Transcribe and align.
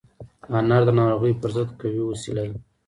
انار 0.57 0.81
د 0.87 0.89
ناروغیو 0.99 1.39
پر 1.41 1.49
ضد 1.55 1.69
قوي 1.79 2.01
وسيله 2.05 2.43
ده. 2.51 2.57